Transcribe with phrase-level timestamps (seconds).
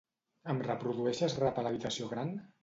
[0.53, 2.35] Em reprodueixes rap a l'habitació gran?